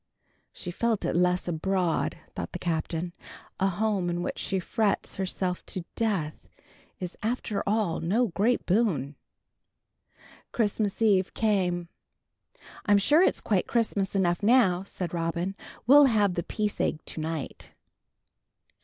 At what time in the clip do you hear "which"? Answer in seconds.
4.23-4.39